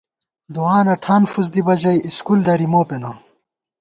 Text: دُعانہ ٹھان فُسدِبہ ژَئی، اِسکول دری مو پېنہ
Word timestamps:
دُعانہ 0.53 0.95
ٹھان 1.03 1.21
فُسدِبہ 1.31 1.75
ژَئی، 1.81 1.99
اِسکول 2.07 2.39
دری 2.45 2.67
مو 2.71 2.81
پېنہ 2.87 3.11